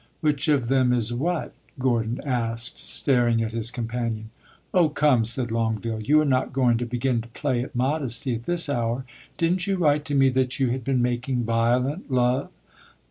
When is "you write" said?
9.67-10.03